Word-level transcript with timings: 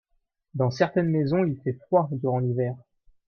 Dans 0.55 0.71
certaines 0.71 1.11
maisons 1.11 1.43
il 1.45 1.61
fait 1.61 1.77
froid 1.85 2.09
durant 2.11 2.39
l'hiver. 2.39 2.75